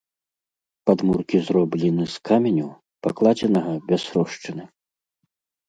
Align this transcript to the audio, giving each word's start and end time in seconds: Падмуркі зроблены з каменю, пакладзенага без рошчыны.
Падмуркі 0.89 1.41
зроблены 1.49 2.03
з 2.15 2.25
каменю, 2.31 2.69
пакладзенага 3.05 3.77
без 3.95 4.01
рошчыны. 4.19 4.63